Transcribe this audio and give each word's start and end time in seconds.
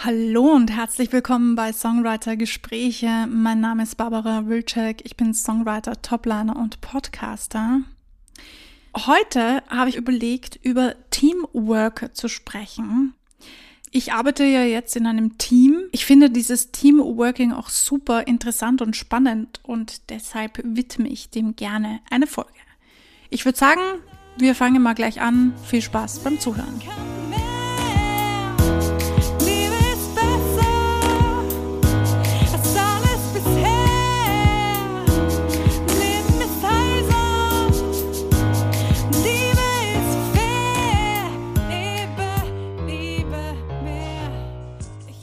Hallo 0.00 0.52
und 0.52 0.70
herzlich 0.70 1.12
willkommen 1.12 1.56
bei 1.56 1.72
Songwriter 1.72 2.36
Gespräche. 2.36 3.26
Mein 3.28 3.60
Name 3.60 3.82
ist 3.82 3.96
Barbara 3.96 4.46
Wilczek. 4.46 5.04
Ich 5.04 5.16
bin 5.16 5.34
Songwriter, 5.34 6.00
Topliner 6.00 6.54
und 6.54 6.80
Podcaster. 6.80 7.80
Heute 8.96 9.60
habe 9.68 9.90
ich 9.90 9.96
überlegt, 9.96 10.60
über 10.62 10.94
Teamwork 11.10 12.10
zu 12.12 12.28
sprechen. 12.28 13.14
Ich 13.90 14.12
arbeite 14.12 14.44
ja 14.44 14.62
jetzt 14.62 14.94
in 14.94 15.04
einem 15.04 15.36
Team. 15.36 15.80
Ich 15.90 16.06
finde 16.06 16.30
dieses 16.30 16.70
Teamworking 16.70 17.52
auch 17.52 17.68
super 17.68 18.28
interessant 18.28 18.80
und 18.80 18.94
spannend 18.94 19.58
und 19.64 20.10
deshalb 20.10 20.60
widme 20.62 21.08
ich 21.08 21.30
dem 21.30 21.56
gerne 21.56 21.98
eine 22.08 22.28
Folge. 22.28 22.52
Ich 23.30 23.44
würde 23.44 23.58
sagen, 23.58 23.82
wir 24.36 24.54
fangen 24.54 24.80
mal 24.80 24.94
gleich 24.94 25.20
an. 25.20 25.54
Viel 25.64 25.82
Spaß 25.82 26.20
beim 26.20 26.38
Zuhören. 26.38 26.80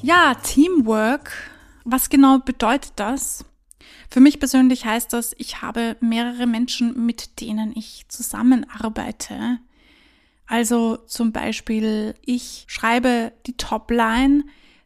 Ja, 0.06 0.36
Teamwork. 0.36 1.32
Was 1.84 2.12
genau 2.12 2.38
bedeutet 2.38 2.92
das? 2.98 3.44
Für 4.08 4.20
mich 4.20 4.38
persönlich 4.38 4.86
heißt 4.86 5.12
das, 5.12 5.34
ich 5.40 5.64
habe 5.64 5.98
mehrere 6.00 6.46
Menschen, 6.46 7.08
mit 7.08 7.42
denen 7.42 7.76
ich 7.76 8.06
zusammenarbeite. 8.08 9.58
Also 10.46 10.98
zum 11.08 11.32
Beispiel, 11.32 12.14
ich 12.24 12.66
schreibe 12.68 13.32
die 13.48 13.58
Topline, 13.58 14.44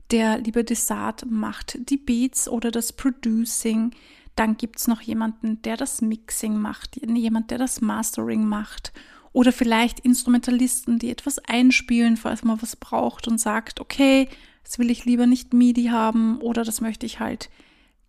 der 0.10 0.38
liebe 0.38 0.64
Desart 0.64 1.26
macht 1.30 1.78
die 1.90 1.98
Beats 1.98 2.48
oder 2.48 2.72
das 2.72 2.94
Producing. 2.94 3.92
Dann 4.38 4.56
gibt's 4.56 4.88
noch 4.88 5.02
jemanden, 5.02 5.62
der 5.64 5.76
das 5.76 6.02
Mixing 6.02 6.56
macht, 6.56 6.96
jemand, 6.96 7.52
der 7.52 7.58
das 7.58 7.82
Mastering 7.82 8.46
macht. 8.46 8.94
Oder 9.34 9.52
vielleicht 9.52 10.00
Instrumentalisten, 10.00 10.98
die 10.98 11.12
etwas 11.12 11.40
einspielen, 11.40 12.16
falls 12.16 12.46
man 12.46 12.62
was 12.62 12.78
braucht 12.78 13.28
und 13.28 13.38
sagt, 13.38 13.82
okay, 13.82 14.30
das 14.70 14.78
will 14.78 14.92
ich 14.92 15.04
lieber 15.04 15.26
nicht 15.26 15.52
MIDI 15.52 15.86
haben 15.86 16.38
oder 16.42 16.64
das 16.64 16.80
möchte 16.80 17.08
ich 17.08 17.20
halt 17.20 17.50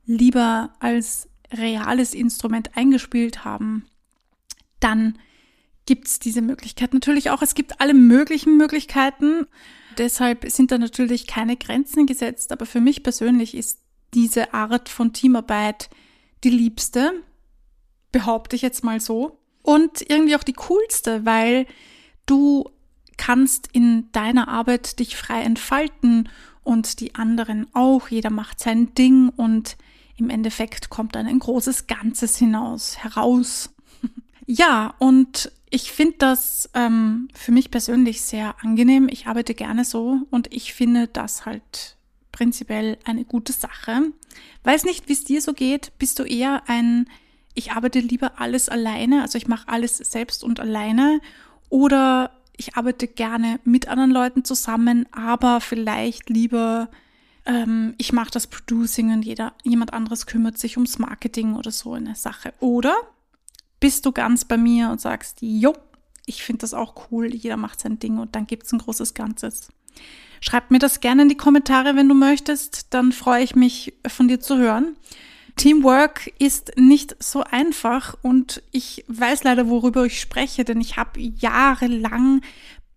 lieber 0.05 0.75
als 0.79 1.27
reales 1.51 2.13
Instrument 2.13 2.77
eingespielt 2.77 3.47
haben, 3.47 3.87
dann 4.79 5.19
gibt 5.87 6.07
es 6.07 6.19
diese 6.19 6.43
Möglichkeit 6.43 6.93
natürlich 6.93 7.31
auch. 7.31 7.41
Es 7.41 7.55
gibt 7.55 7.81
alle 7.81 7.95
möglichen 7.95 8.59
Möglichkeiten. 8.59 9.47
Deshalb 9.97 10.51
sind 10.51 10.71
da 10.71 10.77
natürlich 10.77 11.27
keine 11.27 11.57
Grenzen 11.57 12.05
gesetzt. 12.05 12.53
Aber 12.53 12.67
für 12.67 12.83
mich 12.83 13.03
persönlich 13.03 13.55
ist 13.55 13.81
diese 14.13 14.53
Art 14.53 14.91
von 14.91 15.15
Teamarbeit 15.15 15.89
die 16.45 16.51
liebste, 16.51 17.15
behaupte 18.13 18.55
ich 18.55 18.61
jetzt 18.61 18.85
mal 18.85 19.01
so. 19.01 19.39
Und 19.63 20.03
irgendwie 20.11 20.37
auch 20.37 20.43
die 20.43 20.53
coolste, 20.53 21.25
weil 21.25 21.67
du 22.27 22.69
kannst 23.21 23.69
in 23.73 24.11
deiner 24.13 24.49
Arbeit 24.49 24.99
dich 24.99 25.15
frei 25.15 25.43
entfalten 25.43 26.29
und 26.63 27.01
die 27.01 27.15
anderen 27.15 27.67
auch. 27.75 28.09
Jeder 28.09 28.31
macht 28.31 28.61
sein 28.61 28.95
Ding 28.95 29.31
und 29.31 29.77
im 30.17 30.31
Endeffekt 30.31 30.91
kommt 30.91 31.15
dann 31.15 31.27
ein 31.27 31.39
großes 31.39 31.87
Ganzes 31.87 32.37
hinaus, 32.37 32.99
heraus. 32.99 33.71
ja, 34.47 34.95
und 34.99 35.51
ich 35.71 35.93
finde 35.93 36.17
das 36.19 36.69
ähm, 36.75 37.29
für 37.33 37.53
mich 37.53 37.71
persönlich 37.71 38.23
sehr 38.23 38.57
angenehm. 38.63 39.09
Ich 39.11 39.27
arbeite 39.27 39.55
gerne 39.55 39.85
so 39.85 40.21
und 40.31 40.53
ich 40.53 40.75
finde 40.75 41.09
das 41.09 41.47
halt 41.47 41.97
prinzipiell 42.33 42.99
eine 43.05 43.25
gute 43.25 43.53
Sache. 43.53 44.13
Weiß 44.65 44.85
nicht, 44.85 45.09
wie 45.09 45.13
es 45.13 45.25
dir 45.25 45.41
so 45.41 45.53
geht. 45.53 45.93
Bist 45.99 46.19
du 46.19 46.25
eher 46.25 46.69
ein, 46.69 47.09
ich 47.55 47.73
arbeite 47.73 48.01
lieber 48.01 48.41
alles 48.41 48.69
alleine, 48.69 49.23
also 49.23 49.39
ich 49.39 49.47
mache 49.47 49.69
alles 49.69 49.97
selbst 49.99 50.45
und 50.45 50.61
alleine, 50.61 51.21
oder 51.69 52.33
ich 52.61 52.77
arbeite 52.77 53.09
gerne 53.09 53.59
mit 53.65 53.89
anderen 53.89 54.11
Leuten 54.11 54.45
zusammen, 54.45 55.07
aber 55.13 55.63
vielleicht 55.63 56.29
lieber, 56.29 56.91
ähm, 57.47 57.95
ich 57.97 58.13
mache 58.13 58.31
das 58.31 58.47
Producing 58.47 59.15
und 59.15 59.23
jeder, 59.23 59.55
jemand 59.65 59.95
anderes 59.95 60.27
kümmert 60.27 60.59
sich 60.59 60.77
ums 60.77 60.99
Marketing 60.99 61.57
oder 61.57 61.71
so 61.71 61.95
eine 61.95 62.15
Sache. 62.15 62.53
Oder 62.61 62.95
bist 63.81 64.05
du 64.05 64.13
ganz 64.13 64.45
bei 64.45 64.59
mir 64.59 64.91
und 64.91 65.01
sagst, 65.01 65.39
jo, 65.41 65.75
ich 66.27 66.43
finde 66.43 66.61
das 66.61 66.75
auch 66.75 67.11
cool, 67.11 67.35
jeder 67.35 67.57
macht 67.57 67.81
sein 67.81 67.99
Ding 67.99 68.19
und 68.19 68.37
dann 68.37 68.47
gibt 68.47 68.67
es 68.67 68.73
ein 68.73 68.79
großes 68.79 69.15
Ganzes. 69.15 69.69
Schreib 70.43 70.71
mir 70.71 70.79
das 70.79 71.01
gerne 71.01 71.23
in 71.23 71.29
die 71.31 71.37
Kommentare, 71.39 71.97
wenn 71.97 72.11
du 72.11 72.15
möchtest, 72.15 72.93
dann 72.93 73.13
freue 73.13 73.43
ich 73.43 73.57
mich 73.57 73.95
von 74.07 74.29
dir 74.29 74.39
zu 74.39 74.59
hören. 74.59 74.97
Teamwork 75.61 76.33
ist 76.39 76.73
nicht 76.79 77.23
so 77.23 77.45
einfach 77.45 78.17
und 78.23 78.63
ich 78.71 79.05
weiß 79.09 79.45
leider, 79.45 79.69
worüber 79.69 80.07
ich 80.07 80.19
spreche, 80.19 80.65
denn 80.65 80.81
ich 80.81 80.97
habe 80.97 81.21
jahrelang 81.21 82.41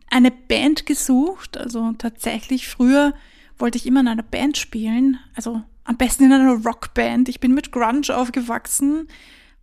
eine 0.10 0.32
Band 0.32 0.86
gesucht. 0.86 1.58
Also 1.58 1.92
tatsächlich, 1.98 2.70
früher 2.70 3.14
wollte 3.58 3.78
ich 3.78 3.86
immer 3.86 4.00
in 4.00 4.08
einer 4.08 4.24
Band 4.24 4.58
spielen, 4.58 5.20
also 5.36 5.62
am 5.84 5.98
besten 5.98 6.24
in 6.24 6.32
einer 6.32 6.54
Rockband. 6.54 7.28
Ich 7.28 7.42
bin 7.42 7.54
mit 7.54 7.74
Grunge 7.74 8.16
aufgewachsen. 8.16 9.10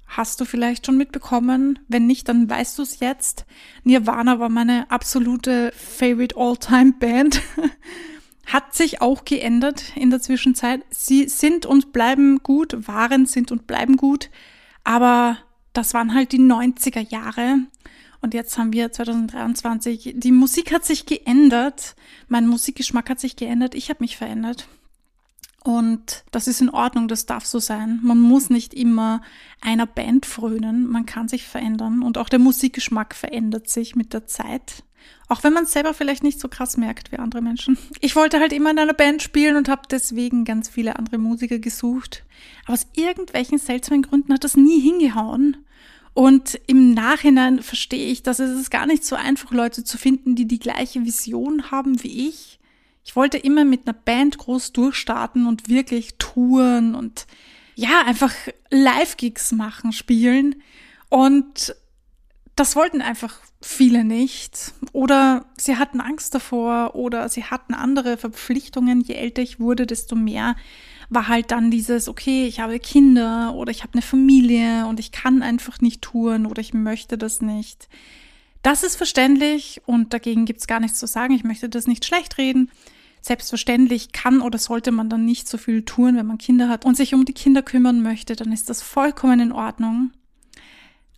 Hast 0.07 0.39
du 0.43 0.45
vielleicht 0.45 0.85
schon 0.85 0.99
mitbekommen? 0.99 1.79
Wenn 1.89 2.07
nicht, 2.07 2.29
dann 2.29 2.51
weißt 2.51 2.79
du 2.79 2.83
es 2.83 3.01
jetzt. 3.01 3.47
Nirvana 3.83 4.41
war 4.41 4.51
meine 4.51 4.91
absolute 4.91 5.73
Favorite 5.75 6.37
All-Time 6.37 6.93
Band. 7.01 7.41
hat 8.53 8.75
sich 8.75 9.01
auch 9.01 9.25
geändert 9.25 9.97
in 9.97 10.11
der 10.11 10.21
Zwischenzeit. 10.21 10.83
Sie 10.91 11.29
sind 11.29 11.67
und 11.67 11.93
bleiben 11.93 12.43
gut, 12.43 12.89
waren, 12.89 13.27
sind 13.27 13.53
und 13.53 13.67
bleiben 13.67 13.97
gut, 13.97 14.31
aber 14.85 15.39
das 15.73 15.95
waren 15.95 16.15
halt 16.15 16.33
die 16.33 16.41
90er 16.41 17.09
Jahre. 17.11 17.59
Und 18.21 18.35
jetzt 18.35 18.59
haben 18.59 18.73
wir 18.73 18.93
2023. 18.93 20.15
Die 20.17 20.33
Musik 20.33 20.73
hat 20.73 20.85
sich 20.85 21.07
geändert. 21.07 21.95
Mein 22.29 22.47
Musikgeschmack 22.47 23.09
hat 23.09 23.21
sich 23.21 23.37
geändert. 23.37 23.75
Ich 23.75 23.89
habe 23.89 24.03
mich 24.03 24.17
verändert. 24.17 24.69
Und 25.63 26.25
das 26.31 26.49
ist 26.49 26.61
in 26.61 26.71
Ordnung, 26.71 27.07
das 27.07 27.27
darf 27.27 27.45
so 27.45 27.59
sein. 27.59 28.01
Man 28.03 28.21
muss 28.21 28.49
nicht 28.49 28.73
immer 28.73 29.21
einer 29.61 29.87
Band 29.87 30.25
frönen, 30.25 30.87
man 30.87 31.05
kann 31.05 31.29
sich 31.29 31.45
verändern 31.45 32.03
und 32.03 32.17
auch 32.17 32.31
der 32.31 32.39
Musikgeschmack 32.39 33.15
verändert 33.15 33.69
sich 33.69 33.95
mit 33.95 34.15
der 34.15 34.27
Zeit. 34.27 34.85
Auch 35.29 35.43
wenn 35.43 35.53
man 35.53 35.65
es 35.65 35.73
selber 35.73 35.95
vielleicht 35.95 36.23
nicht 36.23 36.41
so 36.41 36.49
krass 36.49 36.77
merkt 36.77 37.13
wie 37.13 37.17
andere 37.17 37.43
Menschen. 37.43 37.79
Ich 38.01 38.17
wollte 38.17 38.41
halt 38.41 38.53
immer 38.53 38.71
in 38.71 38.79
einer 38.79 38.95
Band 38.95 39.23
spielen 39.23 39.57
und 39.57 39.69
habe 39.69 39.83
deswegen 39.91 40.45
ganz 40.45 40.69
viele 40.69 40.97
andere 40.97 41.19
Musiker 41.19 41.59
gesucht. 41.59 42.25
Aber 42.65 42.75
aus 42.75 42.87
irgendwelchen 42.95 43.59
seltsamen 43.59 44.03
Gründen 44.03 44.33
hat 44.33 44.45
das 44.45 44.57
nie 44.57 44.81
hingehauen. 44.81 45.59
Und 46.13 46.61
im 46.67 46.93
Nachhinein 46.93 47.63
verstehe 47.63 48.11
ich, 48.11 48.23
dass 48.23 48.41
es 48.41 48.71
gar 48.71 48.87
nicht 48.87 49.05
so 49.05 49.15
einfach, 49.15 49.53
Leute 49.53 49.85
zu 49.85 49.97
finden, 49.97 50.35
die 50.35 50.47
die 50.47 50.59
gleiche 50.59 51.05
Vision 51.05 51.71
haben 51.71 52.03
wie 52.03 52.29
ich 52.29 52.61
ich 53.05 53.17
wollte 53.17 53.39
immer 53.39 53.65
mit 53.65 53.87
einer 53.87 53.95
Band 53.95 54.39
groß 54.39 54.73
durchstarten 54.73 55.47
und 55.47 55.69
wirklich 55.69 56.15
touren 56.19 56.95
und 56.95 57.27
ja, 57.75 58.03
einfach 58.07 58.33
Live-Gigs 58.71 59.53
machen, 59.53 59.93
spielen. 59.93 60.63
Und 61.09 61.75
das 62.57 62.77
wollten 62.77 63.01
einfach 63.01 63.41
viele 63.63 64.05
nicht. 64.05 64.75
Oder 64.93 65.47
sie 65.57 65.77
hatten 65.77 66.01
Angst 66.01 66.35
davor 66.35 66.95
oder 66.95 67.29
sie 67.29 67.45
hatten 67.45 67.75
andere 67.75 68.17
Verpflichtungen. 68.17 69.01
Je 69.01 69.15
älter 69.15 69.43
ich 69.43 69.61
wurde, 69.61 69.87
desto 69.87 70.17
mehr 70.17 70.57
war 71.09 71.29
halt 71.29 71.51
dann 71.51 71.71
dieses, 71.71 72.09
okay, 72.09 72.47
ich 72.47 72.61
habe 72.61 72.79
Kinder 72.79 73.55
oder 73.55 73.71
ich 73.71 73.83
habe 73.83 73.95
eine 73.95 74.03
Familie 74.03 74.87
und 74.87 75.01
ich 75.01 75.11
kann 75.11 75.43
einfach 75.43 75.81
nicht 75.81 76.03
touren 76.03 76.47
oder 76.47 76.61
ich 76.61 76.73
möchte 76.73 77.19
das 77.19 77.41
nicht. 77.41 77.89
Das 78.63 78.83
ist 78.83 78.97
verständlich 78.97 79.81
und 79.87 80.13
dagegen 80.13 80.45
gibt's 80.45 80.67
gar 80.67 80.81
nichts 80.81 80.99
zu 80.99 81.07
sagen. 81.07 81.35
Ich 81.35 81.45
möchte 81.45 81.69
das 81.69 81.87
nicht 81.87 82.05
schlecht 82.05 82.39
reden. 82.39 82.71
Selbstverständlich 83.23 84.13
kann 84.13 84.41
oder 84.41 84.59
sollte 84.59 84.93
man 84.93 85.11
dann 85.11 85.25
nicht 85.25 85.49
so 85.49 85.59
viel 85.59 85.83
tun, 85.83 86.17
wenn 86.17 86.27
man 86.27 86.39
Kinder 86.39 86.69
hat 86.69 86.85
und 86.85 86.97
sich 86.97 87.13
um 87.13 87.25
die 87.25 87.35
Kinder 87.35 87.63
kümmern 87.63 88.03
möchte, 88.03 88.37
dann 88.37 88.53
ist 88.53 88.71
das 88.71 88.81
vollkommen 88.81 89.41
in 89.41 89.53
Ordnung. 89.53 90.13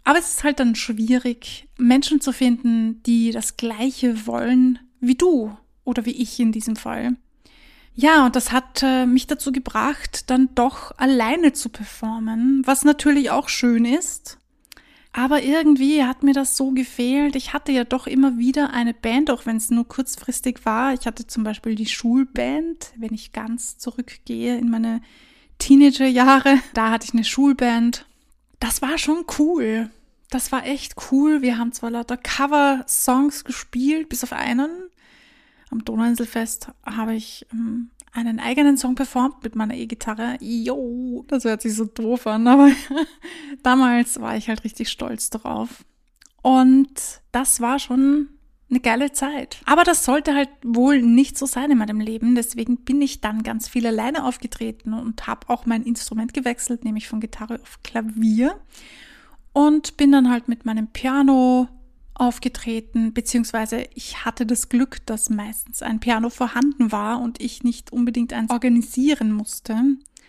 Aber 0.05 0.19
es 0.19 0.35
ist 0.35 0.45
halt 0.45 0.61
dann 0.61 0.75
schwierig, 0.75 1.69
Menschen 1.79 2.21
zu 2.21 2.33
finden, 2.33 3.03
die 3.05 3.31
das 3.31 3.57
Gleiche 3.57 4.27
wollen 4.27 4.79
wie 5.01 5.15
du 5.15 5.57
oder 5.85 6.05
wie 6.07 6.23
ich 6.23 6.39
in 6.41 6.53
diesem 6.53 6.77
Fall. 6.77 7.17
Ja, 7.95 8.25
und 8.25 8.37
das 8.37 8.53
hat 8.53 8.83
äh, 8.83 9.05
mich 9.07 9.27
dazu 9.27 9.53
gebracht, 9.53 10.31
dann 10.31 10.49
doch 10.55 10.93
alleine 10.97 11.53
zu 11.53 11.69
performen, 11.69 12.63
was 12.65 12.85
natürlich 12.85 13.31
auch 13.31 13.49
schön 13.49 13.85
ist. 13.85 14.39
Aber 15.13 15.43
irgendwie 15.43 16.03
hat 16.03 16.23
mir 16.23 16.33
das 16.33 16.57
so 16.57 16.71
gefehlt. 16.71 17.37
Ich 17.37 17.53
hatte 17.53 17.71
ja 17.71 17.85
doch 17.85 18.07
immer 18.07 18.39
wieder 18.39 18.73
eine 18.73 18.95
Band, 18.95 19.31
auch 19.31 19.45
wenn 19.45 19.59
es 19.59 19.71
nur 19.71 19.87
kurzfristig 19.87 20.65
war. 20.65 20.95
Ich 20.95 21.07
hatte 21.07 21.27
zum 21.27 21.45
Beispiel 21.45 21.75
die 21.75 21.87
Schulband, 21.87 22.93
wenn 22.97 23.13
ich 23.13 23.33
ganz 23.33 23.77
zurückgehe 23.77 24.57
in 24.57 24.71
meine 24.71 25.03
Teenagerjahre. 25.59 26.59
Da 26.73 26.91
hatte 26.91 27.07
ich 27.07 27.13
eine 27.13 27.25
Schulband. 27.25 28.07
Das 28.63 28.81
war 28.81 28.97
schon 28.97 29.25
cool. 29.41 29.91
Das 30.31 30.53
war 30.53 30.65
echt 30.65 30.95
cool. 31.11 31.43
Wir 31.43 31.59
haben 31.59 31.73
zwar 31.73 31.91
lauter 31.91 32.17
Cover-Songs 32.17 33.43
gespielt, 33.43 34.09
bis 34.09 34.23
auf 34.23 34.33
einen. 34.33 34.71
am 35.73 35.85
Donauinselfest 35.85 36.69
habe 36.87 37.15
ich 37.15 37.45
ähm, 37.53 37.91
einen 38.13 38.39
eigenen 38.39 38.77
Song 38.77 38.95
performt 38.95 39.43
mit 39.43 39.57
meiner 39.57 39.75
E-Gitarre. 39.75 40.37
Jo, 40.41 41.25
das 41.27 41.45
hört 41.45 41.61
sich 41.61 41.75
so 41.75 41.87
doof 41.87 42.29
an, 42.29 42.47
aber 42.47 42.71
damals 43.65 44.21
war 44.21 44.37
ich 44.37 44.49
halt 44.49 44.63
richtig 44.63 44.91
stolz 44.91 45.29
drauf. 45.29 45.85
Und 46.41 47.21
das 47.33 47.61
war 47.61 47.81
schon 47.81 48.29
eine 48.73 48.81
geile 48.81 49.13
Zeit. 49.13 49.61
Aber 49.67 49.85
das 49.85 50.05
sollte 50.05 50.35
halt 50.35 50.49
wohl 50.65 51.01
nicht 51.03 51.39
so 51.39 51.47
sein 51.47 51.71
in 51.71 51.79
meinem 51.79 52.01
Leben. 52.01 52.35
Deswegen 52.35 52.79
bin 52.79 53.01
ich 53.03 53.21
dann 53.21 53.43
ganz 53.43 53.69
viel 53.69 53.87
alleine 53.87 54.25
aufgetreten 54.25 54.95
und 54.95 55.27
habe 55.27 55.51
auch 55.51 55.67
mein 55.67 55.83
Instrument 55.83 56.33
gewechselt, 56.33 56.83
nämlich 56.85 57.07
von 57.07 57.21
Gitarre 57.21 57.61
auf 57.63 57.83
Klavier. 57.83 58.59
Und 59.53 59.99
bin 59.99 60.11
dann 60.11 60.31
halt 60.31 60.49
mit 60.49 60.65
meinem 60.65 60.87
Piano 60.87 61.69
aufgetreten, 62.15 63.13
beziehungsweise 63.13 63.87
ich 63.95 64.25
hatte 64.25 64.47
das 64.47 64.71
Glück, 64.71 65.05
dass 65.07 65.29
meistens 65.29 65.83
ein 65.83 66.01
Piano 66.01 66.31
vorhanden 66.31 66.93
war 66.93 67.21
und 67.21 67.43
ich 67.43 67.63
nicht 67.63 67.93
unbedingt 67.93 68.33
eins 68.33 68.51
organisieren 68.51 69.33
musste. 69.33 69.77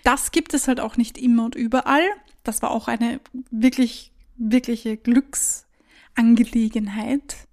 Das 0.03 0.31
gibt 0.31 0.53
es 0.53 0.67
halt 0.67 0.81
auch 0.81 0.97
nicht 0.97 1.17
immer 1.17 1.45
und 1.45 1.55
überall. 1.55 2.03
Das 2.43 2.61
war 2.61 2.71
auch 2.71 2.89
eine 2.89 3.21
wirklich, 3.51 4.11
wirkliche 4.35 4.97
Glücksangelegenheit. 4.97 7.47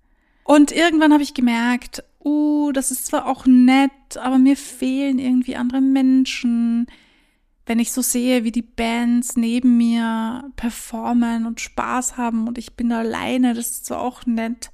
Und 0.51 0.73
irgendwann 0.73 1.13
habe 1.13 1.23
ich 1.23 1.35
gemerkt, 1.35 2.03
uh, 2.25 2.73
das 2.73 2.91
ist 2.91 3.07
zwar 3.07 3.27
auch 3.27 3.47
nett, 3.47 4.17
aber 4.17 4.39
mir 4.39 4.57
fehlen 4.57 5.19
irgendwie 5.19 5.57
andere 5.57 5.81
Menschen 5.81 6.87
wenn 7.71 7.79
ich 7.79 7.93
so 7.93 8.03
sehe, 8.03 8.43
wie 8.43 8.51
die 8.51 8.63
Bands 8.63 9.37
neben 9.37 9.77
mir 9.77 10.51
performen 10.57 11.47
und 11.47 11.61
Spaß 11.61 12.17
haben 12.17 12.49
und 12.49 12.59
ich 12.59 12.75
bin 12.75 12.91
alleine, 12.91 13.55
das 13.55 13.71
ist 13.71 13.87
zwar 13.87 14.01
auch 14.01 14.27
nett, 14.27 14.73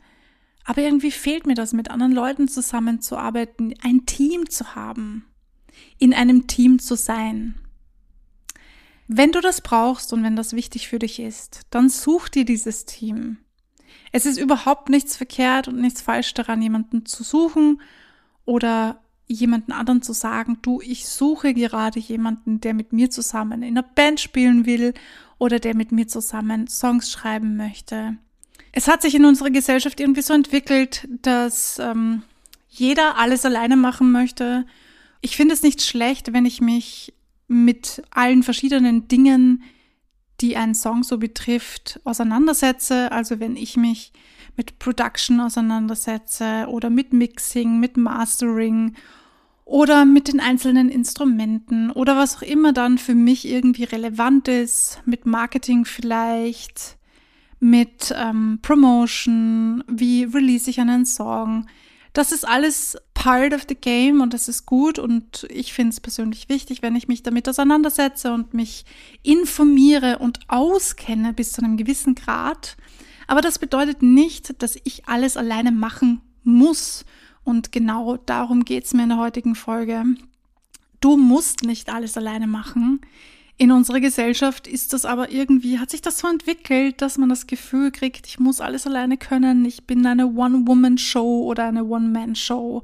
aber 0.64 0.81
irgendwie 0.81 1.11
fehlt 1.11 1.46
mir 1.46 1.55
das, 1.55 1.75
mit 1.75 1.90
anderen 1.90 2.12
Leuten 2.12 2.49
zusammenzuarbeiten, 2.49 3.75
ein 3.82 4.06
Team 4.06 4.49
zu 4.49 4.75
haben, 4.75 5.26
in 5.99 6.14
einem 6.14 6.46
Team 6.46 6.78
zu 6.78 6.96
sein. 6.96 7.56
Wenn 9.08 9.31
du 9.31 9.43
das 9.43 9.61
brauchst 9.61 10.14
und 10.14 10.23
wenn 10.23 10.34
das 10.34 10.55
wichtig 10.55 10.88
für 10.88 10.99
dich 10.99 11.20
ist, 11.20 11.67
dann 11.69 11.90
such 11.90 12.31
dir 12.31 12.46
dieses 12.46 12.87
Team. 12.87 13.37
Es 14.12 14.26
ist 14.26 14.38
überhaupt 14.38 14.88
nichts 14.88 15.16
verkehrt 15.16 15.68
und 15.68 15.80
nichts 15.80 16.00
falsch 16.00 16.34
daran, 16.34 16.62
jemanden 16.62 17.06
zu 17.06 17.22
suchen 17.22 17.80
oder 18.44 19.00
jemanden 19.26 19.72
anderen 19.72 20.02
zu 20.02 20.12
sagen, 20.12 20.58
du, 20.62 20.80
ich 20.80 21.08
suche 21.08 21.52
gerade 21.54 21.98
jemanden, 21.98 22.60
der 22.60 22.74
mit 22.74 22.92
mir 22.92 23.10
zusammen 23.10 23.62
in 23.62 23.76
einer 23.76 23.82
Band 23.82 24.20
spielen 24.20 24.66
will 24.66 24.94
oder 25.38 25.58
der 25.58 25.74
mit 25.74 25.92
mir 25.92 26.06
zusammen 26.06 26.68
Songs 26.68 27.10
schreiben 27.10 27.56
möchte. 27.56 28.16
Es 28.72 28.88
hat 28.88 29.02
sich 29.02 29.14
in 29.14 29.24
unserer 29.24 29.50
Gesellschaft 29.50 30.00
irgendwie 30.00 30.22
so 30.22 30.34
entwickelt, 30.34 31.08
dass 31.22 31.78
ähm, 31.78 32.22
jeder 32.68 33.18
alles 33.18 33.44
alleine 33.44 33.76
machen 33.76 34.12
möchte. 34.12 34.66
Ich 35.20 35.36
finde 35.36 35.54
es 35.54 35.62
nicht 35.62 35.82
schlecht, 35.82 36.32
wenn 36.32 36.44
ich 36.44 36.60
mich 36.60 37.12
mit 37.48 38.02
allen 38.10 38.42
verschiedenen 38.42 39.08
Dingen, 39.08 39.62
die 40.40 40.56
einen 40.56 40.74
Song 40.74 41.02
so 41.02 41.18
betrifft, 41.18 42.00
auseinandersetze. 42.04 43.10
Also 43.12 43.40
wenn 43.40 43.56
ich 43.56 43.76
mich 43.76 44.12
mit 44.56 44.78
Production 44.78 45.40
auseinandersetze 45.40 46.66
oder 46.68 46.90
mit 46.90 47.12
Mixing, 47.12 47.78
mit 47.78 47.96
Mastering 47.96 48.94
oder 49.64 50.04
mit 50.04 50.28
den 50.28 50.40
einzelnen 50.40 50.88
Instrumenten 50.88 51.90
oder 51.90 52.16
was 52.16 52.36
auch 52.36 52.42
immer 52.42 52.72
dann 52.72 52.98
für 52.98 53.14
mich 53.14 53.46
irgendwie 53.46 53.84
relevant 53.84 54.48
ist, 54.48 55.00
mit 55.04 55.26
Marketing 55.26 55.84
vielleicht, 55.84 56.96
mit 57.58 58.14
ähm, 58.16 58.60
Promotion, 58.62 59.82
wie 59.88 60.24
release 60.24 60.70
ich 60.70 60.80
einen 60.80 61.04
Song. 61.04 61.66
Das 62.12 62.32
ist 62.32 62.46
alles 62.46 62.96
part 63.26 63.52
of 63.52 63.64
the 63.69 63.75
game 63.75 64.20
und 64.20 64.32
das 64.34 64.46
ist 64.46 64.67
gut 64.67 65.00
und 65.00 65.49
ich 65.50 65.73
finde 65.73 65.90
es 65.90 65.99
persönlich 65.99 66.49
wichtig, 66.49 66.81
wenn 66.81 66.94
ich 66.94 67.08
mich 67.08 67.25
damit 67.25 67.49
auseinandersetze 67.49 68.32
und 68.32 68.55
mich 68.55 68.84
informiere 69.25 70.20
und 70.20 70.38
auskenne 70.46 71.32
bis 71.32 71.50
zu 71.50 71.61
einem 71.61 71.76
gewissen 71.76 72.14
Grad. 72.14 72.76
Aber 73.26 73.40
das 73.40 73.58
bedeutet 73.58 74.00
nicht, 74.00 74.62
dass 74.62 74.78
ich 74.84 75.08
alles 75.08 75.37
alleine 75.37 75.73
machen 75.73 76.20
muss. 76.44 77.05
Und 77.43 77.73
genau 77.73 78.17
darum 78.17 78.64
geht's 78.64 78.94
mir 78.94 79.02
in 79.02 79.08
der 79.08 79.19
heutigen 79.19 79.56
Folge. 79.56 80.05
Du 81.00 81.17
musst 81.17 81.64
nicht 81.64 81.93
alles 81.93 82.17
alleine 82.17 82.46
machen. 82.46 83.00
In 83.56 83.73
unserer 83.73 83.99
Gesellschaft 83.99 84.69
ist 84.69 84.93
das 84.93 85.05
aber 85.05 85.32
irgendwie, 85.32 85.81
hat 85.81 85.90
sich 85.90 86.00
das 86.00 86.19
so 86.20 86.28
entwickelt, 86.28 87.02
dass 87.02 87.19
man 87.19 87.28
das 87.28 87.49
Gefühl 87.49 87.90
kriegt, 87.90 88.28
ich 88.28 88.38
muss 88.38 88.61
alles 88.61 88.87
alleine 88.87 89.17
können. 89.17 89.64
Ich 89.64 89.84
bin 89.84 90.06
eine 90.06 90.28
One-Woman-Show 90.28 91.44
oder 91.44 91.64
eine 91.67 91.84
One-Man-Show. 91.87 92.82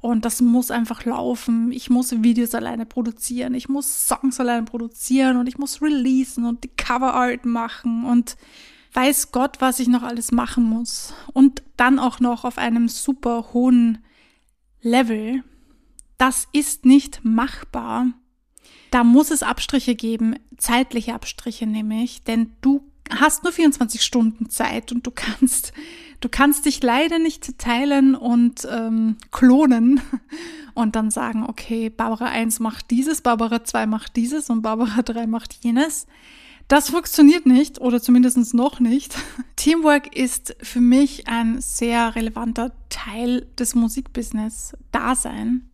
Und 0.00 0.24
das 0.24 0.40
muss 0.40 0.70
einfach 0.70 1.04
laufen. 1.04 1.72
Ich 1.72 1.90
muss 1.90 2.22
Videos 2.22 2.54
alleine 2.54 2.86
produzieren. 2.86 3.54
Ich 3.54 3.68
muss 3.68 4.08
Songs 4.08 4.38
alleine 4.38 4.64
produzieren 4.64 5.36
und 5.36 5.48
ich 5.48 5.58
muss 5.58 5.82
releasen 5.82 6.44
und 6.44 6.64
die 6.64 6.68
Cover 6.68 7.14
Art 7.14 7.44
machen 7.44 8.04
und 8.04 8.36
weiß 8.92 9.32
Gott, 9.32 9.60
was 9.60 9.80
ich 9.80 9.88
noch 9.88 10.02
alles 10.02 10.32
machen 10.32 10.64
muss. 10.64 11.14
Und 11.32 11.62
dann 11.76 11.98
auch 11.98 12.20
noch 12.20 12.44
auf 12.44 12.58
einem 12.58 12.88
super 12.88 13.50
hohen 13.52 13.98
Level. 14.80 15.42
Das 16.18 16.48
ist 16.52 16.84
nicht 16.84 17.24
machbar. 17.24 18.06
Da 18.90 19.04
muss 19.04 19.30
es 19.30 19.42
Abstriche 19.42 19.94
geben, 19.94 20.36
zeitliche 20.56 21.14
Abstriche 21.14 21.66
nämlich, 21.66 22.24
denn 22.24 22.52
du 22.60 22.90
hast 23.10 23.42
nur 23.42 23.52
24 23.52 24.02
Stunden 24.02 24.50
Zeit 24.50 24.92
und 24.92 25.06
du 25.06 25.10
kannst, 25.10 25.72
du 26.20 26.28
kannst 26.28 26.66
dich 26.66 26.82
leider 26.82 27.18
nicht 27.18 27.58
teilen 27.58 28.14
und 28.14 28.66
ähm, 28.70 29.16
klonen 29.30 30.00
und 30.74 30.96
dann 30.96 31.10
sagen, 31.10 31.44
okay, 31.48 31.90
Barbara 31.90 32.26
1 32.26 32.60
macht 32.60 32.90
dieses, 32.90 33.20
Barbara 33.20 33.64
2 33.64 33.86
macht 33.86 34.16
dieses 34.16 34.50
und 34.50 34.62
Barbara 34.62 35.02
3 35.02 35.26
macht 35.26 35.54
jenes. 35.62 36.06
Das 36.68 36.90
funktioniert 36.90 37.46
nicht 37.46 37.80
oder 37.80 38.02
zumindest 38.02 38.54
noch 38.54 38.80
nicht. 38.80 39.14
Teamwork 39.56 40.16
ist 40.16 40.56
für 40.60 40.80
mich 40.80 41.28
ein 41.28 41.60
sehr 41.60 42.16
relevanter 42.16 42.72
Teil 42.88 43.46
des 43.58 43.74
Musikbusiness-Dasein. 43.76 45.70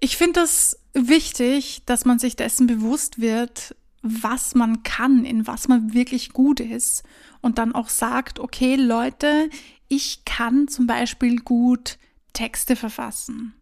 Ich 0.00 0.16
finde 0.16 0.40
es 0.40 0.78
wichtig, 0.94 1.82
dass 1.86 2.04
man 2.04 2.18
sich 2.18 2.34
dessen 2.34 2.66
bewusst 2.66 3.20
wird, 3.20 3.76
was 4.02 4.54
man 4.54 4.82
kann, 4.82 5.24
in 5.24 5.46
was 5.46 5.68
man 5.68 5.94
wirklich 5.94 6.32
gut 6.32 6.60
ist 6.60 7.04
und 7.40 7.58
dann 7.58 7.74
auch 7.74 7.88
sagt, 7.88 8.38
okay 8.38 8.76
Leute, 8.76 9.48
ich 9.88 10.24
kann 10.24 10.68
zum 10.68 10.86
Beispiel 10.86 11.40
gut 11.40 11.98
Texte 12.32 12.76
verfassen. 12.76 13.54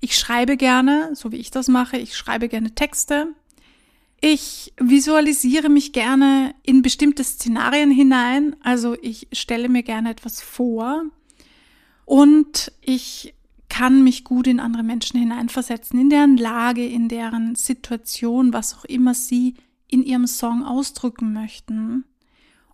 Ich 0.00 0.18
schreibe 0.18 0.56
gerne, 0.56 1.10
so 1.14 1.30
wie 1.30 1.36
ich 1.36 1.50
das 1.50 1.68
mache, 1.68 1.96
ich 1.96 2.16
schreibe 2.16 2.48
gerne 2.48 2.74
Texte 2.74 3.28
ich 4.24 4.72
visualisiere 4.78 5.68
mich 5.68 5.92
gerne 5.92 6.54
in 6.62 6.80
bestimmte 6.80 7.24
Szenarien 7.24 7.90
hinein, 7.90 8.54
also 8.62 8.96
ich 9.02 9.26
stelle 9.32 9.68
mir 9.68 9.82
gerne 9.82 10.10
etwas 10.10 10.40
vor 10.40 11.02
und 12.04 12.70
ich 12.80 13.34
kann 13.72 14.04
mich 14.04 14.22
gut 14.22 14.48
in 14.48 14.60
andere 14.60 14.82
Menschen 14.82 15.18
hineinversetzen, 15.18 15.98
in 15.98 16.10
deren 16.10 16.36
Lage, 16.36 16.86
in 16.86 17.08
deren 17.08 17.54
Situation, 17.54 18.52
was 18.52 18.74
auch 18.74 18.84
immer 18.84 19.14
sie 19.14 19.54
in 19.88 20.02
ihrem 20.02 20.26
Song 20.26 20.62
ausdrücken 20.62 21.32
möchten. 21.32 22.04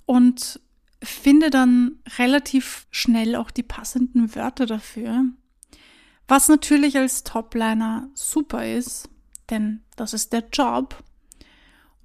Und 0.06 0.60
finde 1.00 1.50
dann 1.50 2.00
relativ 2.18 2.88
schnell 2.90 3.36
auch 3.36 3.52
die 3.52 3.62
passenden 3.62 4.34
Wörter 4.34 4.66
dafür, 4.66 5.24
was 6.26 6.48
natürlich 6.48 6.96
als 6.96 7.22
Topliner 7.22 8.08
super 8.14 8.66
ist, 8.66 9.08
denn 9.50 9.84
das 9.94 10.12
ist 10.12 10.32
der 10.32 10.48
Job. 10.52 11.04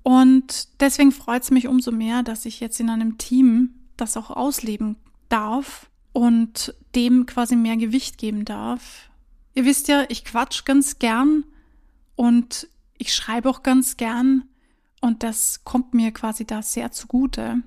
Und 0.03 0.67
deswegen 0.81 1.11
freut 1.11 1.41
es 1.41 1.49
mich 1.49 1.67
umso 1.67 1.91
mehr, 1.91 2.21
dass 2.21 2.45
ich 2.45 2.59
jetzt 2.59 2.79
in 2.79 2.91
einem 2.91 3.17
Team 3.17 3.73
das 3.97 4.17
auch 4.17 4.29
ausleben 4.29 4.97
darf 5.29 5.89
und 6.13 6.73
dem 6.95 7.25
quasi 7.25 7.55
mehr 7.55 7.75
Gewicht 7.75 8.17
geben 8.17 8.45
darf. 8.45 9.09
Ihr 9.55 9.65
wisst 9.65 9.87
ja, 9.87 10.05
ich 10.09 10.23
quatsch 10.23 10.63
ganz 10.65 10.99
gern 10.99 11.43
und 12.15 12.67
ich 12.97 13.13
schreibe 13.13 13.49
auch 13.49 13.63
ganz 13.63 13.97
gern 13.97 14.43
und 15.01 15.23
das 15.23 15.63
kommt 15.63 15.93
mir 15.93 16.11
quasi 16.11 16.45
da 16.45 16.61
sehr 16.61 16.91
zugute. 16.91 17.61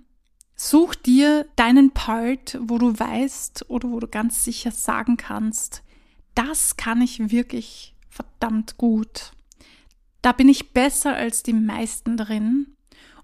Such 0.54 0.94
dir 0.94 1.46
deinen 1.56 1.90
Part, 1.90 2.58
wo 2.62 2.78
du 2.78 2.98
weißt 2.98 3.66
oder 3.68 3.90
wo 3.90 4.00
du 4.00 4.08
ganz 4.08 4.42
sicher 4.42 4.70
sagen 4.70 5.18
kannst, 5.18 5.82
das 6.34 6.76
kann 6.76 7.02
ich 7.02 7.30
wirklich 7.30 7.94
verdammt 8.08 8.78
gut. 8.78 9.32
Da 10.22 10.32
bin 10.32 10.48
ich 10.48 10.72
besser 10.72 11.14
als 11.14 11.42
die 11.42 11.52
meisten 11.52 12.16
drin. 12.16 12.75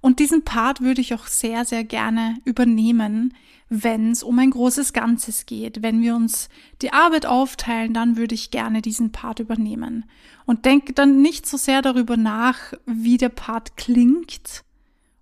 Und 0.02 0.18
diesen 0.18 0.42
Part 0.42 0.80
würde 0.80 1.00
ich 1.00 1.14
auch 1.14 1.28
sehr, 1.28 1.64
sehr 1.64 1.84
gerne 1.84 2.36
übernehmen, 2.44 3.34
wenn 3.70 4.10
es 4.10 4.22
um 4.22 4.38
ein 4.38 4.50
großes 4.50 4.92
Ganzes 4.92 5.46
geht. 5.46 5.80
Wenn 5.82 6.02
wir 6.02 6.16
uns 6.16 6.50
die 6.82 6.92
Arbeit 6.92 7.24
aufteilen, 7.24 7.94
dann 7.94 8.16
würde 8.16 8.34
ich 8.34 8.50
gerne 8.50 8.82
diesen 8.82 9.12
Part 9.12 9.38
übernehmen. 9.38 10.04
Und 10.44 10.66
denke 10.66 10.92
dann 10.92 11.22
nicht 11.22 11.46
so 11.46 11.56
sehr 11.56 11.80
darüber 11.82 12.16
nach, 12.16 12.74
wie 12.84 13.16
der 13.16 13.30
Part 13.30 13.76
klingt, 13.76 14.64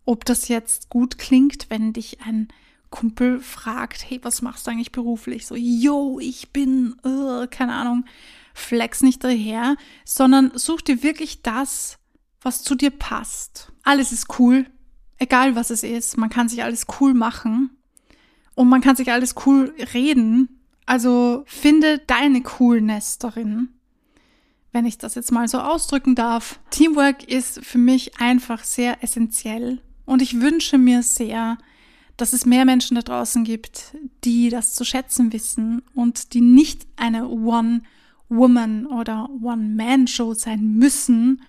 ob 0.07 0.25
das 0.25 0.49
jetzt 0.49 0.89
gut 0.89 1.19
klingt, 1.19 1.67
wenn 1.69 1.93
dich 1.93 2.23
ein 2.23 2.49
Kumpel 2.89 3.39
fragt, 3.39 4.11
hey, 4.11 4.19
was 4.23 4.41
machst 4.41 4.67
du 4.67 4.73
eigentlich 4.73 4.93
beruflich? 4.93 5.47
So, 5.47 5.55
yo, 5.55 6.19
ich 6.21 6.51
bin, 6.51 6.97
uh, 7.05 7.47
keine 7.51 7.75
Ahnung, 7.75 8.07
flex 8.55 9.03
nicht 9.03 9.23
daher, 9.23 9.77
sondern 10.05 10.53
such 10.55 10.81
dir 10.81 11.03
wirklich 11.03 11.43
das, 11.43 12.00
was 12.41 12.63
zu 12.63 12.75
dir 12.75 12.91
passt. 12.91 13.73
Alles 13.83 14.13
ist 14.13 14.39
cool, 14.39 14.67
egal 15.19 15.55
was 15.57 15.71
es 15.71 15.83
ist. 15.83 16.17
Man 16.17 16.31
kann 16.31 16.49
sich 16.49 16.63
alles 16.63 16.87
cool 17.01 17.15
machen 17.15 17.71
und 18.55 18.69
man 18.69 18.81
kann 18.81 18.97
sich 18.97 19.13
alles 19.13 19.35
cool 19.47 19.75
reden. 19.95 20.61
Also 20.87 21.45
finde 21.47 21.99
deine 21.99 22.43
Coolness 22.43 23.19
darin, 23.19 23.69
wenn 24.73 24.87
ich 24.87 24.99
das 24.99 25.15
jetzt 25.15 25.33
mal 25.33 25.47
so 25.49 25.59
ausdrücken 25.59 26.15
darf. 26.15 26.59
Teamwork 26.71 27.25
ist 27.25 27.65
für 27.65 27.79
mich 27.79 28.19
einfach 28.21 28.65
sehr 28.65 29.03
essentiell 29.03 29.81
und 30.05 30.23
ich 30.23 30.41
wünsche 30.41 30.79
mir 30.79 31.03
sehr, 31.03 31.59
dass 32.17 32.33
es 32.33 32.45
mehr 32.45 32.65
Menschen 32.65 32.97
da 32.97 33.03
draußen 33.03 33.45
gibt, 33.45 33.97
die 34.25 34.51
das 34.51 34.75
zu 34.75 34.85
schätzen 34.85 35.33
wissen 35.33 35.83
und 35.95 36.35
die 36.35 36.41
nicht 36.41 36.87
eine 36.97 37.29
One-Woman- 37.29 38.87
oder 38.87 39.31
One-Man-Show 39.41 40.35
sein 40.35 40.75
müssen, 40.75 41.43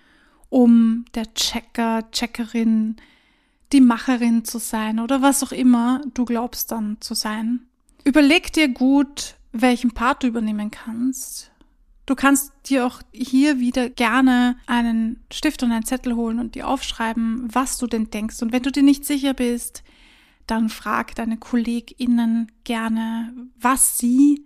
um 0.52 1.06
der 1.14 1.32
Checker, 1.32 2.10
Checkerin, 2.12 2.96
die 3.72 3.80
Macherin 3.80 4.44
zu 4.44 4.58
sein 4.58 5.00
oder 5.00 5.22
was 5.22 5.42
auch 5.42 5.52
immer 5.52 6.02
du 6.12 6.26
glaubst 6.26 6.70
dann 6.70 6.98
zu 7.00 7.14
sein. 7.14 7.60
Überleg 8.04 8.52
dir 8.52 8.68
gut, 8.68 9.36
welchen 9.52 9.92
Part 9.92 10.22
du 10.22 10.26
übernehmen 10.26 10.70
kannst. 10.70 11.50
Du 12.04 12.14
kannst 12.14 12.52
dir 12.66 12.84
auch 12.84 13.00
hier 13.12 13.60
wieder 13.60 13.88
gerne 13.88 14.56
einen 14.66 15.24
Stift 15.32 15.62
und 15.62 15.72
einen 15.72 15.86
Zettel 15.86 16.16
holen 16.16 16.38
und 16.38 16.54
dir 16.54 16.68
aufschreiben, 16.68 17.48
was 17.50 17.78
du 17.78 17.86
denn 17.86 18.10
denkst. 18.10 18.42
Und 18.42 18.52
wenn 18.52 18.62
du 18.62 18.70
dir 18.70 18.82
nicht 18.82 19.06
sicher 19.06 19.32
bist, 19.32 19.82
dann 20.46 20.68
frag 20.68 21.14
deine 21.14 21.38
KollegInnen 21.38 22.52
gerne, 22.64 23.32
was 23.58 23.96
sie 23.96 24.44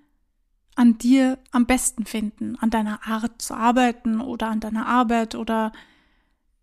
an 0.76 0.98
dir 0.98 1.38
am 1.50 1.66
besten 1.66 2.04
finden, 2.04 2.54
an 2.60 2.70
deiner 2.70 3.04
Art 3.08 3.42
zu 3.42 3.54
arbeiten 3.54 4.20
oder 4.20 4.50
an 4.50 4.60
deiner 4.60 4.86
Arbeit 4.86 5.34
oder 5.34 5.72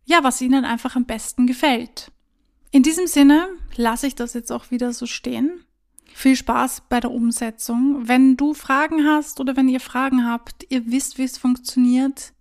ja, 0.05 0.23
was 0.23 0.41
ihnen 0.41 0.65
einfach 0.65 0.95
am 0.95 1.05
besten 1.05 1.47
gefällt. 1.47 2.11
In 2.71 2.83
diesem 2.83 3.07
Sinne 3.07 3.47
lasse 3.75 4.07
ich 4.07 4.15
das 4.15 4.33
jetzt 4.33 4.51
auch 4.51 4.71
wieder 4.71 4.93
so 4.93 5.05
stehen. 5.05 5.63
Viel 6.13 6.35
Spaß 6.35 6.83
bei 6.89 6.99
der 6.99 7.11
Umsetzung. 7.11 8.07
Wenn 8.07 8.37
du 8.37 8.53
Fragen 8.53 9.05
hast 9.05 9.39
oder 9.39 9.55
wenn 9.55 9.69
ihr 9.69 9.79
Fragen 9.79 10.25
habt, 10.25 10.65
ihr 10.69 10.91
wisst, 10.91 11.17
wie 11.17 11.23
es 11.23 11.37
funktioniert. 11.37 12.33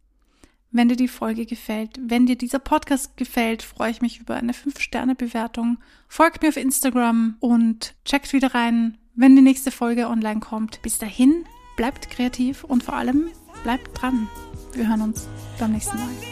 Wenn 0.70 0.88
dir 0.88 0.96
die 0.96 1.08
Folge 1.08 1.44
gefällt, 1.44 2.00
wenn 2.02 2.24
dir 2.24 2.36
dieser 2.36 2.58
Podcast 2.58 3.16
gefällt, 3.18 3.62
freue 3.62 3.90
ich 3.90 4.00
mich 4.00 4.20
über 4.20 4.36
eine 4.36 4.52
5-Sterne-Bewertung. 4.52 5.78
Folgt 6.08 6.42
mir 6.42 6.48
auf 6.48 6.56
Instagram 6.56 7.36
und 7.40 7.94
checkt 8.06 8.32
wieder 8.32 8.54
rein, 8.54 8.96
wenn 9.14 9.36
die 9.36 9.42
nächste 9.42 9.70
Folge 9.70 10.08
online 10.08 10.40
kommt. 10.40 10.80
Bis 10.80 10.96
dahin, 10.96 11.44
bleibt 11.76 12.10
kreativ 12.10 12.64
und 12.64 12.82
vor 12.82 12.94
allem 12.94 13.28
bleibt 13.62 14.00
dran. 14.00 14.28
Wir 14.72 14.88
hören 14.88 15.02
uns 15.02 15.28
beim 15.58 15.72
nächsten 15.72 15.98
Mal. 15.98 16.31